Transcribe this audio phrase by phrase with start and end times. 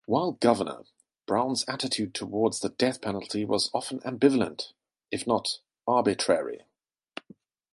[0.07, 0.85] While governor,
[1.27, 4.73] Brown's attitude toward the death penalty was often ambivalent,
[5.11, 6.63] if not arbitrary.